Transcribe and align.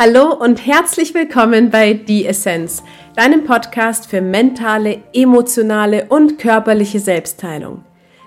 Hallo 0.00 0.32
und 0.32 0.64
herzlich 0.64 1.12
willkommen 1.12 1.70
bei 1.70 1.92
Die 1.92 2.24
Essenz, 2.24 2.84
deinem 3.16 3.42
Podcast 3.42 4.06
für 4.06 4.20
mentale, 4.20 5.02
emotionale 5.12 6.06
und 6.08 6.38
körperliche 6.38 7.00
Selbstheilung. 7.00 7.82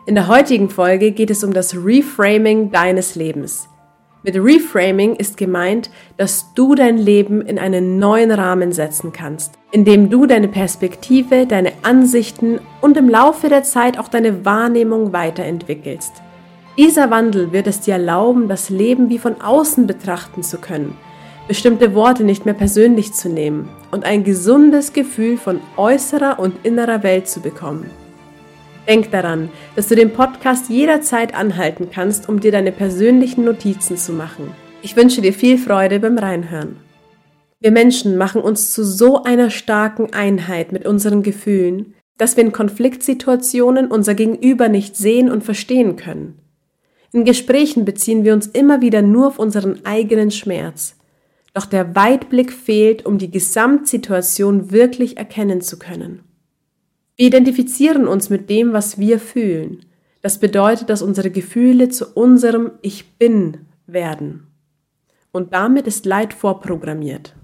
In 0.06 0.16
der 0.16 0.28
heutigen 0.28 0.70
Folge 0.70 1.12
geht 1.12 1.32
es 1.32 1.46
um 1.46 1.54
das 1.54 1.74
Reframing 1.74 2.72
deines 2.72 3.16
Lebens. 3.16 3.70
Mit 4.22 4.36
Reframing 4.36 5.16
ist 5.16 5.38
gemeint, 5.38 5.90
dass 6.18 6.54
du 6.56 6.76
dein 6.76 6.98
Leben 6.98 7.40
in 7.40 7.58
einen 7.58 8.00
neuen 8.00 8.32
Rahmen 8.32 8.74
setzen 8.74 9.14
kannst, 9.14 9.54
indem 9.72 10.10
du 10.10 10.26
deine 10.26 10.50
Perspektive, 10.50 11.48
deine 11.48 11.72
Ansichten 11.84 12.60
und 12.82 12.98
im 12.98 13.08
Laufe 13.08 13.48
der 13.48 13.64
Zeit 13.64 13.98
auch 13.98 14.10
deine 14.10 14.44
Wahrnehmung 14.44 15.14
weiterentwickelst. 15.14 16.12
Dieser 16.78 17.10
Wandel 17.12 17.54
wird 17.54 17.68
es 17.68 17.80
dir 17.80 17.94
erlauben, 17.94 18.50
das 18.50 18.70
Leben 18.70 19.08
wie 19.08 19.20
von 19.20 19.40
außen 19.40 19.88
betrachten 19.88 20.44
zu 20.44 20.58
können– 20.58 20.98
bestimmte 21.48 21.94
Worte 21.96 22.24
nicht 22.24 22.46
mehr 22.46 22.54
persönlich 22.54 23.14
zu 23.14 23.30
nehmen 23.30 23.70
und 23.92 24.06
ein 24.06 24.24
gesundes 24.24 24.94
Gefühl 24.94 25.38
von 25.38 25.60
äußerer 25.78 26.40
und 26.40 26.66
innerer 26.66 27.04
Welt 27.04 27.28
zu 27.28 27.42
bekommen. 27.42 27.90
Denk 28.88 29.12
daran, 29.12 29.50
dass 29.76 29.88
du 29.88 29.96
den 29.96 30.12
Podcast 30.12 30.70
jederzeit 30.70 31.36
anhalten 31.36 31.90
kannst, 31.92 32.28
um 32.30 32.40
dir 32.40 32.52
deine 32.52 32.72
persönlichen 32.72 33.46
Notizen 33.46 33.98
zu 33.98 34.12
machen. 34.12 34.52
Ich 34.82 34.96
wünsche 34.96 35.22
dir 35.22 35.34
viel 35.34 35.58
Freude 35.58 36.00
beim 36.00 36.18
Reinhören. 36.18 36.78
Wir 37.60 37.72
Menschen 37.72 38.18
machen 38.18 38.42
uns 38.42 38.74
zu 38.74 38.84
so 38.84 39.22
einer 39.24 39.52
starken 39.52 40.14
Einheit 40.14 40.72
mit 40.72 40.88
unseren 40.88 41.22
Gefühlen, 41.22 41.94
dass 42.18 42.36
wir 42.38 42.44
in 42.44 42.52
Konfliktsituationen 42.52 43.88
unser 43.88 44.16
Gegenüber 44.16 44.68
nicht 44.68 44.96
sehen 44.96 45.30
und 45.30 45.44
verstehen 45.44 45.96
können. 45.96 46.40
In 47.14 47.26
Gesprächen 47.26 47.86
beziehen 47.86 48.24
wir 48.24 48.34
uns 48.34 48.48
immer 48.48 48.82
wieder 48.82 49.02
nur 49.02 49.28
auf 49.28 49.38
unseren 49.38 49.86
eigenen 49.86 50.32
Schmerz, 50.32 50.96
doch 51.54 51.66
der 51.66 51.96
Weitblick 51.96 52.52
fehlt, 52.52 53.06
um 53.06 53.18
die 53.18 53.32
Gesamtsituation 53.32 54.72
wirklich 54.72 55.18
erkennen 55.18 55.62
zu 55.62 55.78
können. 55.78 56.24
Wir 57.18 57.28
identifizieren 57.28 58.08
uns 58.08 58.30
mit 58.30 58.50
dem, 58.50 58.74
was 58.74 58.98
wir 58.98 59.20
fühlen. 59.20 59.86
Das 60.22 60.38
bedeutet, 60.38 60.90
dass 60.90 61.02
unsere 61.02 61.30
Gefühle 61.30 61.90
zu 61.90 62.06
unserem 62.14 62.72
Ich 62.82 63.18
bin 63.18 63.66
werden. 63.86 64.48
Und 65.32 65.54
damit 65.54 65.88
ist 65.88 66.06
Leid 66.06 66.34
vorprogrammiert. 66.34 67.36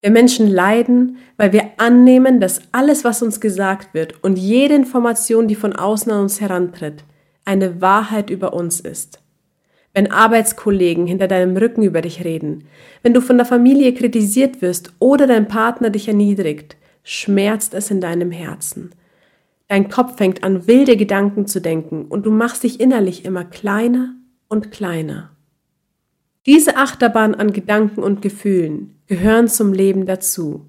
Wir 0.00 0.10
Menschen 0.10 0.46
leiden, 0.46 1.16
weil 1.36 1.52
wir 1.52 1.70
annehmen, 1.78 2.40
dass 2.40 2.62
alles, 2.70 3.04
was 3.04 3.22
uns 3.22 3.40
gesagt 3.40 3.94
wird 3.94 4.22
und 4.22 4.38
jede 4.38 4.74
Information, 4.74 5.48
die 5.48 5.56
von 5.56 5.74
außen 5.74 6.12
an 6.12 6.22
uns 6.22 6.40
herantritt, 6.40 7.04
eine 7.44 7.80
Wahrheit 7.80 8.30
über 8.30 8.52
uns 8.52 8.80
ist 8.80 9.20
wenn 9.98 10.12
Arbeitskollegen 10.12 11.08
hinter 11.08 11.26
deinem 11.26 11.56
Rücken 11.56 11.82
über 11.82 12.02
dich 12.02 12.22
reden, 12.22 12.68
wenn 13.02 13.14
du 13.14 13.20
von 13.20 13.36
der 13.36 13.44
Familie 13.44 13.92
kritisiert 13.94 14.62
wirst 14.62 14.92
oder 15.00 15.26
dein 15.26 15.48
Partner 15.48 15.90
dich 15.90 16.06
erniedrigt, 16.06 16.76
schmerzt 17.02 17.74
es 17.74 17.90
in 17.90 18.00
deinem 18.00 18.30
Herzen. 18.30 18.92
Dein 19.66 19.88
Kopf 19.88 20.16
fängt 20.16 20.44
an, 20.44 20.68
wilde 20.68 20.96
Gedanken 20.96 21.48
zu 21.48 21.60
denken 21.60 22.04
und 22.04 22.26
du 22.26 22.30
machst 22.30 22.62
dich 22.62 22.78
innerlich 22.78 23.24
immer 23.24 23.44
kleiner 23.44 24.14
und 24.46 24.70
kleiner. 24.70 25.30
Diese 26.46 26.76
Achterbahn 26.76 27.34
an 27.34 27.52
Gedanken 27.52 28.04
und 28.04 28.22
Gefühlen 28.22 29.00
gehören 29.08 29.48
zum 29.48 29.72
Leben 29.72 30.06
dazu. 30.06 30.64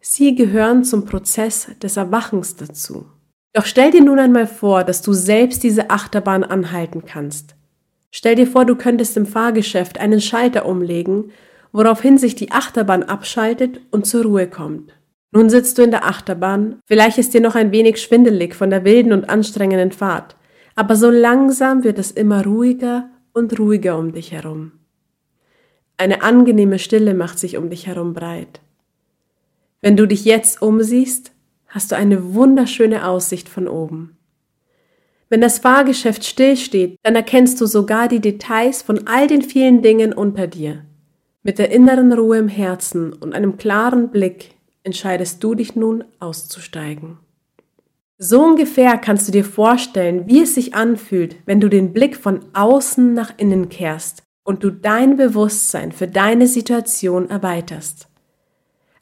Sie 0.00 0.34
gehören 0.34 0.82
zum 0.82 1.04
Prozess 1.04 1.68
des 1.80 1.96
Erwachens 1.96 2.56
dazu. 2.56 3.06
Doch 3.52 3.64
stell 3.64 3.92
dir 3.92 4.02
nun 4.02 4.18
einmal 4.18 4.48
vor, 4.48 4.82
dass 4.82 5.02
du 5.02 5.12
selbst 5.12 5.62
diese 5.62 5.90
Achterbahn 5.90 6.42
anhalten 6.42 7.04
kannst. 7.04 7.54
Stell 8.10 8.34
dir 8.34 8.46
vor, 8.46 8.64
du 8.64 8.74
könntest 8.74 9.16
im 9.16 9.26
Fahrgeschäft 9.26 9.98
einen 9.98 10.20
Schalter 10.20 10.66
umlegen, 10.66 11.32
woraufhin 11.72 12.18
sich 12.18 12.34
die 12.34 12.50
Achterbahn 12.50 13.04
abschaltet 13.04 13.80
und 13.90 14.06
zur 14.06 14.24
Ruhe 14.24 14.48
kommt. 14.48 14.92
Nun 15.32 15.48
sitzt 15.48 15.78
du 15.78 15.82
in 15.82 15.92
der 15.92 16.04
Achterbahn, 16.04 16.80
vielleicht 16.86 17.18
ist 17.18 17.34
dir 17.34 17.40
noch 17.40 17.54
ein 17.54 17.70
wenig 17.70 18.02
schwindelig 18.02 18.54
von 18.54 18.70
der 18.70 18.84
wilden 18.84 19.12
und 19.12 19.30
anstrengenden 19.30 19.92
Fahrt, 19.92 20.36
aber 20.74 20.96
so 20.96 21.08
langsam 21.08 21.84
wird 21.84 21.98
es 22.00 22.10
immer 22.10 22.44
ruhiger 22.44 23.10
und 23.32 23.58
ruhiger 23.58 23.96
um 23.96 24.12
dich 24.12 24.32
herum. 24.32 24.72
Eine 25.96 26.22
angenehme 26.22 26.78
Stille 26.78 27.14
macht 27.14 27.38
sich 27.38 27.56
um 27.56 27.70
dich 27.70 27.86
herum 27.86 28.14
breit. 28.14 28.60
Wenn 29.82 29.96
du 29.96 30.06
dich 30.06 30.24
jetzt 30.24 30.62
umsiehst, 30.62 31.30
hast 31.68 31.92
du 31.92 31.96
eine 31.96 32.34
wunderschöne 32.34 33.06
Aussicht 33.06 33.48
von 33.48 33.68
oben. 33.68 34.16
Wenn 35.30 35.40
das 35.40 35.60
Fahrgeschäft 35.60 36.24
stillsteht, 36.24 36.98
dann 37.04 37.14
erkennst 37.14 37.60
du 37.60 37.66
sogar 37.66 38.08
die 38.08 38.18
Details 38.18 38.82
von 38.82 39.06
all 39.06 39.28
den 39.28 39.42
vielen 39.42 39.80
Dingen 39.80 40.12
unter 40.12 40.48
dir. 40.48 40.84
Mit 41.44 41.60
der 41.60 41.70
inneren 41.70 42.12
Ruhe 42.12 42.36
im 42.36 42.48
Herzen 42.48 43.12
und 43.12 43.32
einem 43.32 43.56
klaren 43.56 44.10
Blick 44.10 44.56
entscheidest 44.82 45.42
du 45.44 45.54
dich 45.54 45.76
nun 45.76 46.02
auszusteigen. 46.18 47.18
So 48.18 48.42
ungefähr 48.42 48.98
kannst 48.98 49.28
du 49.28 49.32
dir 49.32 49.44
vorstellen, 49.44 50.26
wie 50.26 50.42
es 50.42 50.56
sich 50.56 50.74
anfühlt, 50.74 51.36
wenn 51.46 51.60
du 51.60 51.68
den 51.68 51.92
Blick 51.92 52.16
von 52.16 52.40
außen 52.52 53.14
nach 53.14 53.32
innen 53.36 53.68
kehrst 53.68 54.24
und 54.42 54.64
du 54.64 54.70
dein 54.70 55.16
Bewusstsein 55.16 55.92
für 55.92 56.08
deine 56.08 56.48
Situation 56.48 57.30
erweiterst. 57.30 58.08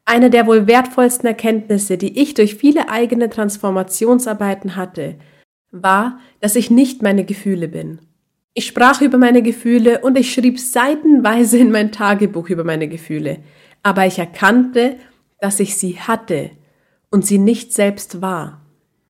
Eine 0.04 0.28
der 0.28 0.46
wohl 0.46 0.66
wertvollsten 0.66 1.26
Erkenntnisse, 1.26 1.96
die 1.96 2.20
ich 2.20 2.34
durch 2.34 2.54
viele 2.54 2.90
eigene 2.90 3.30
Transformationsarbeiten 3.30 4.76
hatte, 4.76 5.16
war, 5.70 6.20
dass 6.40 6.56
ich 6.56 6.70
nicht 6.70 7.02
meine 7.02 7.24
Gefühle 7.24 7.68
bin. 7.68 8.00
Ich 8.54 8.66
sprach 8.66 9.00
über 9.00 9.18
meine 9.18 9.42
Gefühle 9.42 10.00
und 10.00 10.18
ich 10.18 10.32
schrieb 10.32 10.58
seitenweise 10.58 11.58
in 11.58 11.70
mein 11.70 11.92
Tagebuch 11.92 12.48
über 12.48 12.64
meine 12.64 12.88
Gefühle, 12.88 13.38
aber 13.82 14.06
ich 14.06 14.18
erkannte, 14.18 14.96
dass 15.40 15.60
ich 15.60 15.76
sie 15.76 16.00
hatte 16.00 16.50
und 17.10 17.24
sie 17.24 17.38
nicht 17.38 17.72
selbst 17.72 18.20
war. 18.20 18.62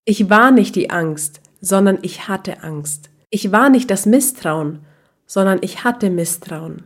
Ich 0.05 0.31
war 0.31 0.51
nicht 0.51 0.75
die 0.77 0.91
Angst, 0.91 1.41
sondern 1.61 1.99
ich 2.03 2.29
hatte 2.29 2.63
Angst. 2.63 3.11
Ich 3.31 3.53
war 3.53 3.71
nicht 3.71 3.91
das 3.91 4.07
Misstrauen, 4.07 4.81
sondern 5.27 5.59
ich 5.63 5.85
hatte 5.85 6.11
Misstrauen. 6.11 6.85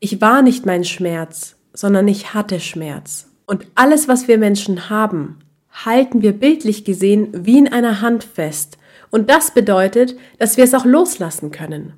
Ich 0.00 0.20
war 0.20 0.42
nicht 0.42 0.64
mein 0.64 0.84
Schmerz, 0.84 1.56
sondern 1.72 2.08
ich 2.08 2.34
hatte 2.34 2.60
Schmerz. 2.60 3.30
Und 3.46 3.66
alles, 3.74 4.08
was 4.08 4.28
wir 4.28 4.38
Menschen 4.38 4.90
haben, 4.90 5.38
halten 5.70 6.22
wir 6.22 6.32
bildlich 6.32 6.84
gesehen 6.84 7.28
wie 7.32 7.58
in 7.58 7.68
einer 7.68 8.00
Hand 8.00 8.24
fest 8.24 8.77
und 9.10 9.30
das 9.30 9.52
bedeutet, 9.52 10.16
dass 10.38 10.56
wir 10.56 10.64
es 10.64 10.74
auch 10.74 10.84
loslassen 10.84 11.50
können. 11.50 11.94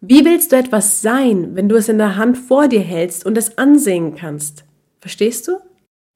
Wie 0.00 0.24
willst 0.24 0.52
du 0.52 0.56
etwas 0.56 1.02
sein, 1.02 1.56
wenn 1.56 1.68
du 1.68 1.76
es 1.76 1.88
in 1.88 1.98
der 1.98 2.16
Hand 2.16 2.38
vor 2.38 2.68
dir 2.68 2.80
hältst 2.80 3.26
und 3.26 3.36
es 3.36 3.58
ansehen 3.58 4.14
kannst? 4.14 4.64
Verstehst 4.98 5.46
du? 5.48 5.58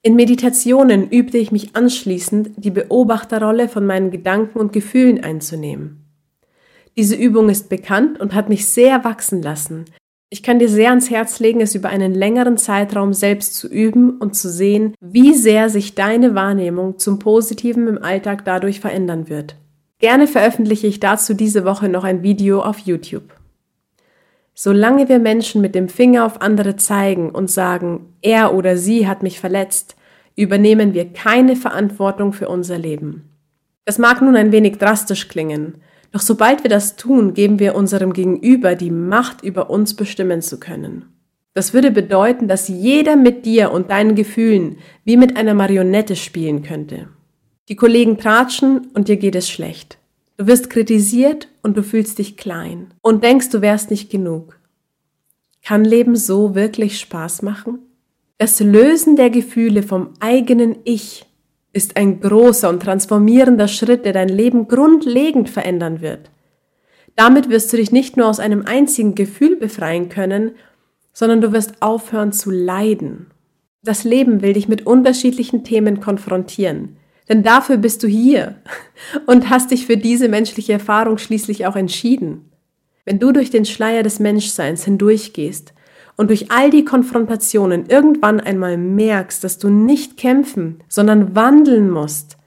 In 0.03 0.17
Meditationen 0.17 1.11
übte 1.11 1.39
ich 1.39 1.53
mich 1.53 1.77
anschließend, 1.77 2.53
die 2.57 2.71
Beobachterrolle 2.71 3.69
von 3.69 3.87
meinen 3.87 4.11
Gedanken 4.11 4.59
und 4.59 4.73
Gefühlen 4.73 5.23
einzunehmen. 5.23 6.05
Diese 6.97 7.17
Übung 7.17 7.49
ist 7.49 7.69
bekannt 7.69 8.21
und 8.21 8.35
hat 8.35 8.49
mich 8.49 8.67
sehr 8.67 9.05
wachsen 9.05 9.43
lassen. 9.43 9.87
Ich 10.31 10.43
kann 10.43 10.59
dir 10.59 10.69
sehr 10.69 10.91
ans 10.91 11.11
Herz 11.11 11.39
legen, 11.39 11.61
es 11.61 11.75
über 11.75 11.89
einen 11.89 12.15
längeren 12.15 12.57
Zeitraum 12.57 13.13
selbst 13.13 13.55
zu 13.55 13.69
üben 13.69 14.19
und 14.19 14.35
zu 14.35 14.51
sehen, 14.51 14.95
wie 15.01 15.33
sehr 15.33 15.71
sich 15.71 15.95
deine 15.95 16.35
Wahrnehmung 16.35 16.99
zum 16.99 17.19
Positiven 17.19 17.87
im 17.87 18.03
Alltag 18.03 18.45
dadurch 18.45 18.81
verändern 18.81 19.29
wird. 19.29 19.57
Gerne 20.05 20.27
veröffentliche 20.27 20.87
ich 20.87 21.01
dazu 21.01 21.33
diese 21.33 21.65
Woche 21.65 21.89
noch 21.89 22.05
ein 22.05 22.23
Video 22.23 22.61
auf 22.61 22.81
YouTube. 22.81 23.33
Solange 24.53 25.09
wir 25.09 25.19
Menschen 25.19 25.63
mit 25.63 25.75
dem 25.75 25.89
Finger 25.89 26.27
auf 26.27 26.43
andere 26.43 26.77
zeigen 26.77 27.31
und 27.31 27.51
sagen, 27.51 28.13
er 28.21 28.53
oder 28.53 28.77
sie 28.77 29.09
hat 29.09 29.23
mich 29.23 29.41
verletzt, 29.41 29.97
übernehmen 30.37 30.93
wir 30.93 31.11
keine 31.15 31.57
Verantwortung 31.57 32.35
für 32.35 32.51
unser 32.51 32.77
Leben. 32.77 33.31
Das 33.87 33.97
mag 33.97 34.21
nun 34.21 34.37
ein 34.37 34.53
wenig 34.53 34.77
drastisch 34.77 35.29
klingen, 35.29 35.77
doch 36.13 36.21
sobald 36.21 36.65
wir 36.65 36.69
das 36.69 36.97
tun, 36.97 37.33
geben 37.33 37.59
wir 37.59 37.75
unserem 37.75 38.13
Gegenüber 38.13 38.75
die 38.75 38.91
Macht, 38.91 39.43
über 39.43 39.71
uns 39.71 39.97
bestimmen 39.97 40.43
zu 40.43 40.61
können. 40.61 41.07
Das 41.55 41.73
würde 41.73 41.91
bedeuten, 41.91 42.47
dass 42.47 42.69
jeder 42.69 43.17
mit 43.17 43.47
dir 43.47 43.73
und 43.73 43.91
deinen 43.91 44.17
Gefühlen 44.17 44.77
wie 45.07 45.17
mit 45.17 45.39
einer 45.39 45.55
Marionette 45.55 46.15
spielen 46.15 46.63
könnte. 46.63 47.09
Die 47.69 47.77
Kollegen 47.77 48.19
tratschen 48.19 48.89
und 48.93 49.09
dir 49.09 49.17
geht 49.17 49.35
es 49.35 49.49
schlecht. 49.49 49.99
Du 50.37 50.47
wirst 50.47 50.69
kritisiert 50.69 51.49
und 51.63 51.77
du 51.77 51.83
fühlst 51.83 52.19
dich 52.19 52.37
klein 52.37 52.93
und 53.01 53.25
denkst, 53.25 53.51
du 53.51 53.63
wärst 53.63 53.91
nicht 53.91 54.11
genug. 54.11 54.59
Kann 55.63 55.85
Leben 55.85 56.15
so 56.15 56.55
wirklich 56.55 57.01
Spaß 57.01 57.41
machen? 57.43 57.79
Das 58.37 58.61
Lösen 58.61 59.17
der 59.17 59.31
Gefühle 59.31 59.83
vom 59.83 60.11
eigenen 60.21 60.77
Ich 60.85 61.25
ist 61.73 61.97
ein 61.97 62.21
großer 62.21 62.69
und 62.69 62.83
transformierender 62.83 63.69
Schritt, 63.69 64.05
der 64.05 64.13
dein 64.13 64.29
Leben 64.29 64.69
grundlegend 64.69 65.49
verändern 65.49 66.03
wird. 66.03 66.31
Damit 67.17 67.49
wirst 67.49 67.73
du 67.73 67.77
dich 67.77 67.93
nicht 67.93 68.17
nur 68.17 68.27
aus 68.27 68.41
einem 68.41 68.67
einzigen 68.67 69.15
Gefühl 69.15 69.57
befreien 69.57 70.09
können, 70.09 70.53
sondern 71.13 71.41
du 71.41 71.53
wirst 71.53 71.81
aufhören 71.81 72.33
zu 72.33 72.51
leiden. 72.51 73.29
Das 73.83 74.05
Leben 74.05 74.43
will 74.43 74.53
dich 74.53 74.69
mit 74.69 74.87
unterschiedlichen 74.87 75.65
Themen 75.65 76.01
konfrontieren. 76.01 76.97
Denn 77.29 77.43
dafür 77.43 77.77
bist 77.77 78.03
du 78.03 78.07
hier 78.07 78.57
und 79.27 79.51
hast 79.51 79.71
dich 79.71 79.87
für 79.87 79.97
diese 79.97 80.29
menschliche 80.29 80.75
Erfahrung 80.75 81.19
schließlich 81.19 81.67
auch 81.67 81.77
entschieden. 81.77 82.51
Wenn 83.05 83.19
du 83.19 83.33
durch 83.33 83.51
den 83.51 83.65
Schleier 83.65 84.03
des 84.03 84.19
Menschseins 84.19 84.85
hindurchgehst 84.85 85.75
und 86.17 86.29
durch 86.29 86.51
all 86.51 86.71
die 86.71 86.85
Konfrontationen 86.85 87.87
irgendwann 87.87 88.41
einmal 88.41 88.77
merkst, 88.77 89.45
dass 89.45 89.59
du 89.59 89.69
nicht 89.69 90.17
kämpfen, 90.17 90.83
sondern 90.89 91.35
wandeln 91.35 91.91
musst, 91.91 92.39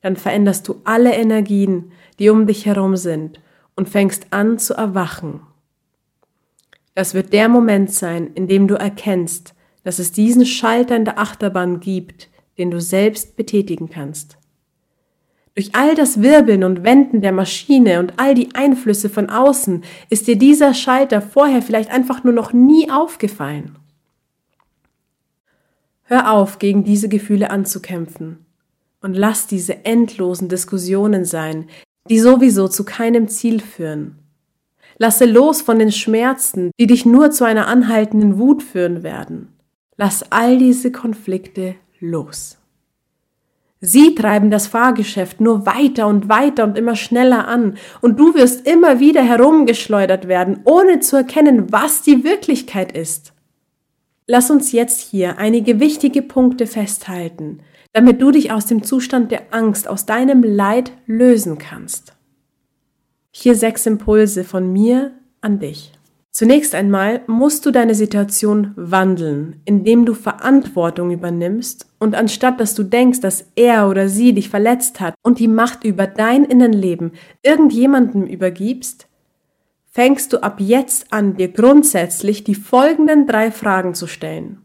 dann 0.00 0.16
veränderst 0.16 0.66
du 0.66 0.80
alle 0.84 1.12
Energien, 1.12 1.92
die 2.18 2.30
um 2.30 2.46
dich 2.46 2.66
herum 2.66 2.96
sind 2.96 3.40
und 3.76 3.88
fängst 3.88 4.26
an 4.30 4.58
zu 4.58 4.74
erwachen. 4.74 5.40
Das 6.94 7.14
wird 7.14 7.32
der 7.32 7.48
Moment 7.48 7.92
sein, 7.92 8.30
in 8.34 8.48
dem 8.48 8.68
du 8.68 8.74
erkennst, 8.74 9.54
dass 9.84 9.98
es 9.98 10.12
diesen 10.12 10.44
Schalter 10.44 10.96
in 10.96 11.04
der 11.04 11.18
Achterbahn 11.18 11.80
gibt, 11.80 12.28
den 12.58 12.70
du 12.70 12.80
selbst 12.80 13.36
betätigen 13.36 13.88
kannst. 13.88 14.36
Durch 15.54 15.74
all 15.74 15.94
das 15.94 16.22
Wirbeln 16.22 16.64
und 16.64 16.82
Wenden 16.82 17.20
der 17.20 17.32
Maschine 17.32 18.00
und 18.00 18.14
all 18.18 18.34
die 18.34 18.54
Einflüsse 18.54 19.10
von 19.10 19.28
außen 19.28 19.84
ist 20.08 20.26
dir 20.26 20.36
dieser 20.36 20.72
Schalter 20.72 21.20
vorher 21.20 21.60
vielleicht 21.60 21.90
einfach 21.90 22.24
nur 22.24 22.32
noch 22.32 22.54
nie 22.54 22.90
aufgefallen. 22.90 23.76
Hör 26.04 26.32
auf, 26.32 26.58
gegen 26.58 26.84
diese 26.84 27.08
Gefühle 27.08 27.50
anzukämpfen 27.50 28.44
und 29.02 29.14
lass 29.14 29.46
diese 29.46 29.84
endlosen 29.84 30.48
Diskussionen 30.48 31.24
sein, 31.24 31.68
die 32.08 32.18
sowieso 32.18 32.68
zu 32.68 32.84
keinem 32.84 33.28
Ziel 33.28 33.60
führen. 33.60 34.18
Lasse 34.98 35.24
los 35.24 35.62
von 35.62 35.78
den 35.78 35.92
Schmerzen, 35.92 36.70
die 36.78 36.86
dich 36.86 37.04
nur 37.04 37.30
zu 37.30 37.44
einer 37.44 37.66
anhaltenden 37.66 38.38
Wut 38.38 38.62
führen 38.62 39.02
werden. 39.02 39.48
Lass 39.96 40.30
all 40.30 40.58
diese 40.58 40.92
Konflikte 40.92 41.74
los. 42.02 42.58
Sie 43.80 44.14
treiben 44.14 44.50
das 44.50 44.68
Fahrgeschäft 44.68 45.40
nur 45.40 45.66
weiter 45.66 46.06
und 46.06 46.28
weiter 46.28 46.62
und 46.64 46.78
immer 46.78 46.94
schneller 46.94 47.48
an, 47.48 47.76
und 48.00 48.18
du 48.20 48.34
wirst 48.34 48.66
immer 48.66 49.00
wieder 49.00 49.22
herumgeschleudert 49.22 50.28
werden, 50.28 50.60
ohne 50.64 51.00
zu 51.00 51.16
erkennen, 51.16 51.72
was 51.72 52.02
die 52.02 52.22
Wirklichkeit 52.22 52.92
ist. 52.96 53.32
Lass 54.28 54.50
uns 54.50 54.70
jetzt 54.70 55.00
hier 55.00 55.38
einige 55.38 55.80
wichtige 55.80 56.22
Punkte 56.22 56.68
festhalten, 56.68 57.58
damit 57.92 58.22
du 58.22 58.30
dich 58.30 58.52
aus 58.52 58.66
dem 58.66 58.84
Zustand 58.84 59.32
der 59.32 59.52
Angst, 59.52 59.88
aus 59.88 60.06
deinem 60.06 60.44
Leid 60.44 60.92
lösen 61.06 61.58
kannst. 61.58 62.14
Hier 63.32 63.56
sechs 63.56 63.84
Impulse 63.86 64.44
von 64.44 64.72
mir 64.72 65.10
an 65.40 65.58
dich. 65.58 65.92
Zunächst 66.42 66.74
einmal 66.74 67.20
musst 67.28 67.64
du 67.66 67.70
deine 67.70 67.94
Situation 67.94 68.72
wandeln, 68.74 69.60
indem 69.64 70.04
du 70.04 70.12
Verantwortung 70.12 71.12
übernimmst 71.12 71.86
und 72.00 72.16
anstatt 72.16 72.58
dass 72.58 72.74
du 72.74 72.82
denkst, 72.82 73.20
dass 73.20 73.46
er 73.54 73.88
oder 73.88 74.08
sie 74.08 74.32
dich 74.32 74.48
verletzt 74.48 75.00
hat 75.00 75.14
und 75.22 75.38
die 75.38 75.46
Macht 75.46 75.84
über 75.84 76.08
dein 76.08 76.44
Innenleben 76.44 77.12
irgendjemandem 77.44 78.26
übergibst, 78.26 79.06
fängst 79.92 80.32
du 80.32 80.42
ab 80.42 80.56
jetzt 80.58 81.12
an, 81.12 81.36
dir 81.36 81.46
grundsätzlich 81.46 82.42
die 82.42 82.56
folgenden 82.56 83.28
drei 83.28 83.52
Fragen 83.52 83.94
zu 83.94 84.08
stellen. 84.08 84.62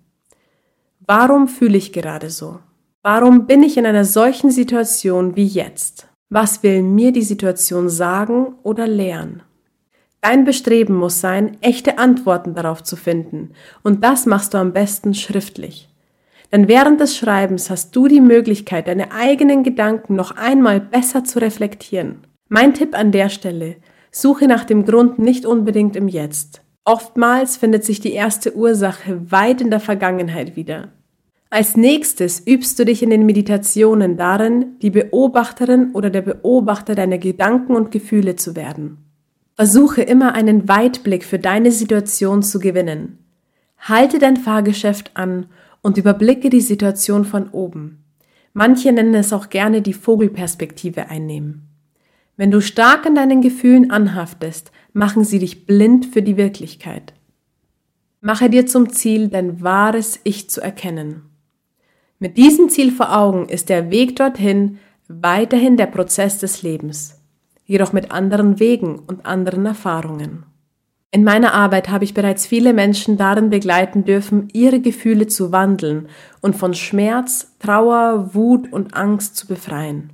Warum 1.05 1.47
fühle 1.47 1.77
ich 1.77 1.93
gerade 1.93 2.31
so? 2.31 2.57
Warum 3.03 3.45
bin 3.45 3.61
ich 3.61 3.77
in 3.77 3.85
einer 3.85 4.05
solchen 4.05 4.49
Situation 4.49 5.35
wie 5.35 5.45
jetzt? 5.45 6.07
Was 6.29 6.63
will 6.63 6.81
mir 6.81 7.11
die 7.11 7.21
Situation 7.21 7.87
sagen 7.87 8.55
oder 8.63 8.87
lehren? 8.87 9.43
Dein 10.21 10.45
Bestreben 10.45 10.95
muss 10.95 11.21
sein, 11.21 11.57
echte 11.61 11.99
Antworten 11.99 12.53
darauf 12.55 12.83
zu 12.83 12.95
finden, 12.95 13.51
und 13.83 14.03
das 14.03 14.25
machst 14.25 14.53
du 14.53 14.57
am 14.57 14.73
besten 14.73 15.13
schriftlich. 15.13 15.89
Denn 16.51 16.67
während 16.67 16.99
des 16.99 17.17
Schreibens 17.17 17.69
hast 17.69 17.95
du 17.95 18.07
die 18.07 18.21
Möglichkeit, 18.21 18.87
deine 18.87 19.11
eigenen 19.11 19.63
Gedanken 19.63 20.15
noch 20.15 20.31
einmal 20.31 20.79
besser 20.79 21.23
zu 21.23 21.39
reflektieren. 21.39 22.19
Mein 22.49 22.73
Tipp 22.73 22.97
an 22.97 23.11
der 23.11 23.29
Stelle, 23.29 23.75
suche 24.11 24.47
nach 24.47 24.63
dem 24.63 24.85
Grund 24.85 25.19
nicht 25.19 25.45
unbedingt 25.45 25.95
im 25.95 26.07
Jetzt. 26.07 26.61
Oftmals 26.85 27.57
findet 27.57 27.83
sich 27.83 27.99
die 27.99 28.13
erste 28.13 28.55
Ursache 28.55 29.29
weit 29.29 29.59
in 29.59 29.69
der 29.69 29.81
Vergangenheit 29.81 30.55
wieder. 30.55 30.93
Als 31.49 31.77
nächstes 31.77 32.45
übst 32.45 32.79
du 32.79 32.85
dich 32.85 33.03
in 33.03 33.09
den 33.09 33.25
Meditationen 33.25 34.17
darin, 34.17 34.77
die 34.81 34.89
Beobachterin 34.89 35.91
oder 35.93 36.09
der 36.09 36.21
Beobachter 36.21 36.95
deiner 36.95 37.17
Gedanken 37.17 37.75
und 37.75 37.91
Gefühle 37.91 38.35
zu 38.35 38.55
werden. 38.55 39.06
Versuche 39.57 40.03
immer 40.03 40.35
einen 40.35 40.67
Weitblick 40.67 41.25
für 41.25 41.39
deine 41.39 41.71
Situation 41.71 42.43
zu 42.43 42.59
gewinnen. 42.59 43.17
Halte 43.79 44.19
dein 44.19 44.37
Fahrgeschäft 44.37 45.09
an 45.15 45.47
und 45.81 45.97
überblicke 45.97 46.51
die 46.51 46.61
Situation 46.61 47.25
von 47.25 47.49
oben. 47.49 48.03
Manche 48.53 48.91
nennen 48.91 49.15
es 49.15 49.33
auch 49.33 49.49
gerne 49.49 49.81
die 49.81 49.93
Vogelperspektive 49.93 51.09
einnehmen. 51.09 51.69
Wenn 52.35 52.51
du 52.51 52.61
stark 52.61 53.07
an 53.07 53.15
deinen 53.15 53.41
Gefühlen 53.41 53.89
anhaftest, 53.89 54.71
machen 54.93 55.23
sie 55.23 55.39
dich 55.39 55.65
blind 55.65 56.05
für 56.05 56.21
die 56.21 56.37
Wirklichkeit. 56.37 57.15
Mache 58.21 58.51
dir 58.51 58.67
zum 58.67 58.91
Ziel, 58.91 59.27
dein 59.27 59.63
wahres 59.63 60.19
Ich 60.23 60.51
zu 60.51 60.61
erkennen. 60.61 61.23
Mit 62.19 62.37
diesem 62.37 62.69
Ziel 62.69 62.91
vor 62.91 63.17
Augen 63.17 63.49
ist 63.49 63.69
der 63.69 63.89
Weg 63.89 64.17
dorthin 64.17 64.77
weiterhin 65.07 65.77
der 65.77 65.87
Prozess 65.87 66.37
des 66.37 66.61
Lebens 66.61 67.16
jedoch 67.67 67.93
mit 67.93 68.11
anderen 68.11 68.59
Wegen 68.59 68.97
und 68.97 69.27
anderen 69.27 69.67
Erfahrungen. 69.67 70.47
In 71.11 71.23
meiner 71.23 71.53
Arbeit 71.53 71.89
habe 71.89 72.03
ich 72.03 72.13
bereits 72.13 72.45
viele 72.47 72.73
Menschen 72.73 73.17
darin 73.17 73.49
begleiten 73.49 74.03
dürfen, 74.03 74.49
ihre 74.51 74.81
Gefühle 74.81 75.27
zu 75.27 75.51
wandeln 75.51 76.09
und 76.41 76.55
von 76.55 76.73
Schmerz, 76.73 77.55
Trauer, 77.59 78.33
Wut 78.33 78.73
und 78.73 78.95
Angst 78.95 79.37
zu 79.37 79.47
befreien. 79.47 80.11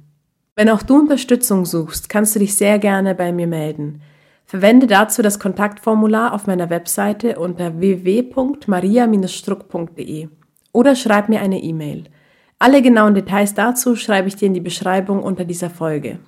Wenn 0.55 0.69
auch 0.69 0.83
du 0.83 0.99
Unterstützung 0.99 1.65
suchst, 1.65 2.09
kannst 2.09 2.35
du 2.35 2.39
dich 2.39 2.55
sehr 2.55 2.77
gerne 2.77 3.15
bei 3.15 3.31
mir 3.31 3.47
melden. 3.47 4.01
Verwende 4.45 4.85
dazu 4.85 5.23
das 5.23 5.39
Kontaktformular 5.39 6.33
auf 6.33 6.45
meiner 6.45 6.69
Webseite 6.69 7.39
unter 7.39 7.79
www.maria-struck.de 7.79 10.27
oder 10.73 10.95
schreib 10.95 11.29
mir 11.29 11.41
eine 11.41 11.63
E-Mail. 11.63 12.03
Alle 12.59 12.83
genauen 12.83 13.15
Details 13.15 13.55
dazu 13.55 13.95
schreibe 13.95 14.27
ich 14.27 14.35
dir 14.35 14.45
in 14.45 14.53
die 14.53 14.61
Beschreibung 14.61 15.23
unter 15.23 15.43
dieser 15.43 15.71
Folge. 15.71 16.19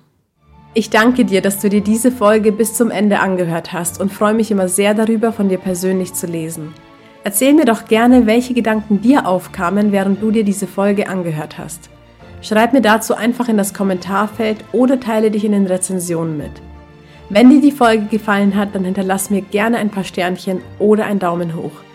Ich 0.78 0.90
danke 0.90 1.24
dir, 1.24 1.40
dass 1.40 1.58
du 1.60 1.70
dir 1.70 1.80
diese 1.80 2.12
Folge 2.12 2.52
bis 2.52 2.74
zum 2.74 2.90
Ende 2.90 3.20
angehört 3.20 3.72
hast 3.72 3.98
und 3.98 4.12
freue 4.12 4.34
mich 4.34 4.50
immer 4.50 4.68
sehr 4.68 4.92
darüber, 4.92 5.32
von 5.32 5.48
dir 5.48 5.56
persönlich 5.56 6.12
zu 6.12 6.26
lesen. 6.26 6.74
Erzähl 7.24 7.54
mir 7.54 7.64
doch 7.64 7.86
gerne, 7.86 8.26
welche 8.26 8.52
Gedanken 8.52 9.00
dir 9.00 9.26
aufkamen, 9.26 9.90
während 9.90 10.22
du 10.22 10.30
dir 10.30 10.44
diese 10.44 10.66
Folge 10.66 11.08
angehört 11.08 11.56
hast. 11.56 11.88
Schreib 12.42 12.74
mir 12.74 12.82
dazu 12.82 13.14
einfach 13.14 13.48
in 13.48 13.56
das 13.56 13.72
Kommentarfeld 13.72 14.66
oder 14.72 15.00
teile 15.00 15.30
dich 15.30 15.46
in 15.46 15.52
den 15.52 15.66
Rezensionen 15.66 16.36
mit. 16.36 16.52
Wenn 17.30 17.48
dir 17.48 17.62
die 17.62 17.72
Folge 17.72 18.04
gefallen 18.10 18.54
hat, 18.54 18.74
dann 18.74 18.84
hinterlass 18.84 19.30
mir 19.30 19.40
gerne 19.40 19.78
ein 19.78 19.88
paar 19.88 20.04
Sternchen 20.04 20.60
oder 20.78 21.06
einen 21.06 21.20
Daumen 21.20 21.56
hoch. 21.56 21.85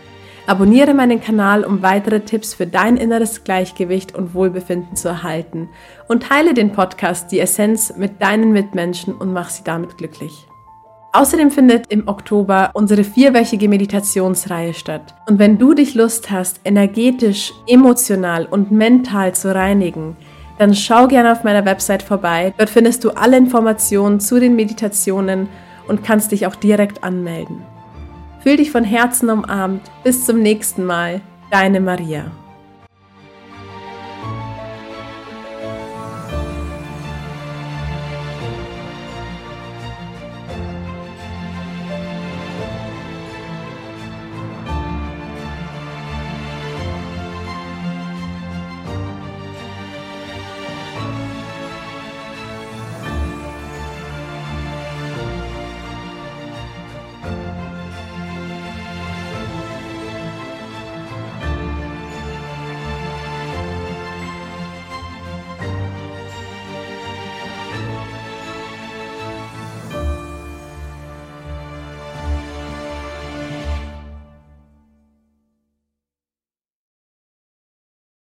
Abonniere 0.48 0.93
meinen 0.93 1.21
Kanal, 1.21 1.63
um 1.63 1.81
weitere 1.81 2.21
Tipps 2.21 2.53
für 2.53 2.65
dein 2.65 2.98
inneres 2.98 3.43
Gleichgewicht 3.43 4.15
und 4.15 4.33
Wohlbefinden 4.33 4.95
zu 4.95 5.07
erhalten 5.07 5.69
und 6.07 6.24
teile 6.24 6.53
den 6.53 6.71
Podcast 6.71 7.31
Die 7.31 7.39
Essenz 7.39 7.93
mit 7.95 8.21
deinen 8.21 8.51
Mitmenschen 8.51 9.13
und 9.13 9.31
mach 9.31 9.50
sie 9.50 9.63
damit 9.63 9.98
glücklich. 9.98 10.48
Außerdem 11.13 11.51
findet 11.51 11.91
im 11.91 12.07
Oktober 12.07 12.71
unsere 12.74 13.03
vierwöchige 13.03 13.67
Meditationsreihe 13.67 14.74
statt. 14.74 15.13
Und 15.27 15.39
wenn 15.39 15.57
du 15.57 15.74
dich 15.74 15.93
Lust 15.93 16.31
hast, 16.31 16.62
energetisch, 16.63 17.53
emotional 17.67 18.45
und 18.45 18.71
mental 18.71 19.36
zu 19.36 19.53
reinigen, 19.53 20.15
dann 20.57 20.74
schau 20.74 21.07
gerne 21.07 21.33
auf 21.33 21.43
meiner 21.43 21.65
Website 21.65 22.01
vorbei. 22.01 22.53
Dort 22.57 22.69
findest 22.69 23.03
du 23.03 23.12
alle 23.12 23.38
Informationen 23.38 24.19
zu 24.19 24.39
den 24.39 24.55
Meditationen 24.55 25.50
und 25.88 26.03
kannst 26.03 26.31
dich 26.31 26.48
auch 26.48 26.55
direkt 26.55 27.03
anmelden. 27.03 27.62
Fühl 28.41 28.57
dich 28.57 28.71
von 28.71 28.83
Herzen 28.83 29.29
umarmt. 29.29 29.91
Bis 30.03 30.25
zum 30.25 30.41
nächsten 30.41 30.83
Mal. 30.83 31.21
Deine 31.51 31.79
Maria. 31.79 32.31